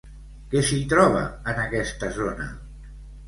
[0.53, 1.21] Què s'hi troba
[1.53, 2.47] en aquesta zona?